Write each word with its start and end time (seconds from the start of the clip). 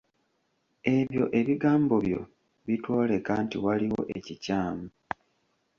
Ebyo 0.97 1.23
ebigambo 1.39 1.95
byo 2.05 2.21
bitwoleka 2.67 3.31
nti 3.43 3.57
waliwo 3.63 4.01
ekikyamu. 4.17 4.85